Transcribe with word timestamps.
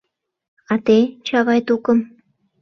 А 0.71 0.73
те— 0.85 0.97
Чавай 1.25 1.61
тукым. 1.67 1.99